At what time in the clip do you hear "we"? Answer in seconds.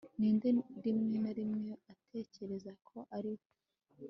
3.37-3.43